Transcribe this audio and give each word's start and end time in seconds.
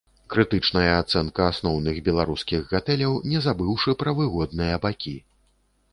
Крытычная 0.33 0.87
ацэнка 1.01 1.41
асноўных 1.51 1.99
беларускіх 2.09 2.65
гатэляў, 2.73 3.13
не 3.35 3.39
забыўшы 3.47 3.97
пра 4.03 4.17
выгодныя 4.21 4.75
бакі. 4.87 5.17